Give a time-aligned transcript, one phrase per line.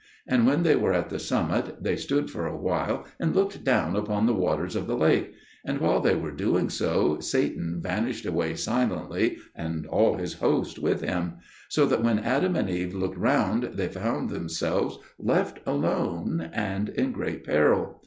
[0.25, 3.95] And when they were at the summit, they stood for a while and looked down
[3.95, 5.31] upon the waters of the lake;
[5.63, 11.01] and while they were doing so, Satan vanished away silently, and all his host with
[11.01, 11.33] him;
[11.69, 17.11] so that when Adam and Eve looked round, they found themselves left alone and in
[17.11, 17.99] great peril.